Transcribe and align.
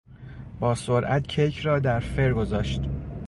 با 0.59 0.75
سرعت 0.75 1.27
کیک 1.27 1.59
را 1.59 1.79
در 1.79 1.99
فر 1.99 2.33
گذاشت. 2.33 2.81